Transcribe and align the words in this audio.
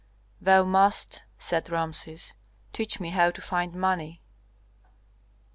"Thou 0.41 0.63
must," 0.65 1.21
said 1.37 1.69
Rameses, 1.69 2.33
"teach 2.73 2.99
me 2.99 3.11
how 3.11 3.29
to 3.29 3.39
find 3.39 3.75
money." 3.75 4.19
"Ha!" 4.83 4.89